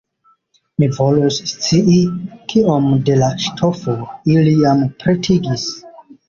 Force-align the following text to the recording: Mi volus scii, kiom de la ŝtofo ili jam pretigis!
Mi 0.83 0.87
volus 0.93 1.35
scii, 1.51 1.97
kiom 2.53 2.87
de 3.11 3.19
la 3.25 3.29
ŝtofo 3.45 3.99
ili 4.35 4.55
jam 4.63 4.83
pretigis! 5.05 5.69